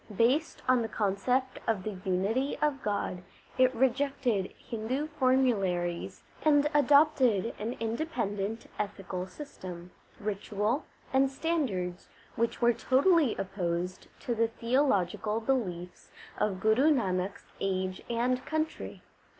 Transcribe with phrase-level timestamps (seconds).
[0.17, 3.21] Based on the concept of the unity of God,
[3.59, 12.73] it rejected Hindu formularies and adopted an independent ethical system, ritual, and standards which were
[12.73, 19.03] totally opposed to the theological beliefs of Guru Nanak s age and country.